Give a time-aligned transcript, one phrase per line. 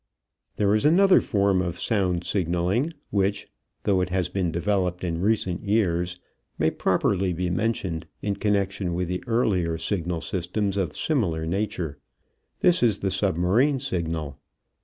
[0.55, 3.47] There is another form of sound signaling which,
[3.83, 6.17] though it has been developed in recent years,
[6.57, 11.99] may properly be mentioned in connection with earlier signal systems of similar nature.
[12.61, 14.39] This is the submarine signal.